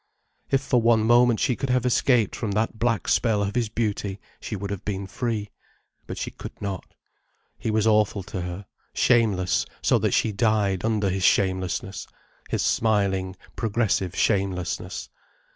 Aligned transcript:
If 0.49 0.61
for 0.61 0.81
one 0.81 1.03
moment 1.03 1.39
she 1.39 1.55
could 1.55 1.69
have 1.69 1.85
escaped 1.85 2.35
from 2.35 2.53
that 2.53 2.79
black 2.79 3.07
spell 3.07 3.43
of 3.43 3.53
his 3.55 3.69
beauty, 3.69 4.19
she 4.39 4.55
would 4.55 4.71
have 4.71 4.83
been 4.83 5.05
free. 5.05 5.51
But 6.07 6.17
she 6.17 6.31
could 6.31 6.59
not. 6.59 6.95
He 7.59 7.69
was 7.69 7.85
awful 7.85 8.23
to 8.23 8.41
her, 8.41 8.65
shameless 8.95 9.63
so 9.83 9.99
that 9.99 10.15
she 10.15 10.31
died 10.31 10.83
under 10.83 11.11
his 11.11 11.21
shamelessness, 11.23 12.07
his 12.49 12.63
smiling, 12.63 13.35
progressive 13.55 14.15
shamelessness. 14.17 15.09